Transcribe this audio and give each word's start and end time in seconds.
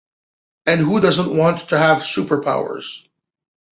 And 0.65 0.79
who 0.79 0.99
doesn't 0.99 1.37
want 1.37 1.69
to 1.69 1.77
have 1.77 2.01
super 2.01 2.41
powers? 2.41 3.07